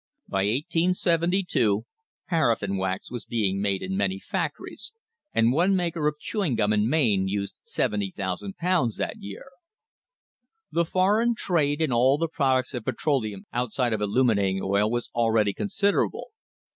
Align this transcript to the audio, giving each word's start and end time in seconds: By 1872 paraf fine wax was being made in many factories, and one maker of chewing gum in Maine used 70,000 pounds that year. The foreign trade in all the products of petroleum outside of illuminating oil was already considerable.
By 0.27 0.45
1872 0.45 1.85
paraf 2.27 2.61
fine 2.61 2.77
wax 2.77 3.11
was 3.11 3.27
being 3.27 3.61
made 3.61 3.83
in 3.83 3.95
many 3.95 4.17
factories, 4.17 4.93
and 5.31 5.51
one 5.53 5.75
maker 5.75 6.07
of 6.07 6.17
chewing 6.17 6.55
gum 6.55 6.73
in 6.73 6.89
Maine 6.89 7.27
used 7.27 7.59
70,000 7.61 8.57
pounds 8.57 8.97
that 8.97 9.17
year. 9.19 9.45
The 10.71 10.85
foreign 10.85 11.35
trade 11.35 11.83
in 11.83 11.93
all 11.93 12.17
the 12.17 12.27
products 12.27 12.73
of 12.73 12.83
petroleum 12.85 13.45
outside 13.53 13.93
of 13.93 14.01
illuminating 14.01 14.59
oil 14.63 14.89
was 14.89 15.11
already 15.13 15.53
considerable. 15.53 16.31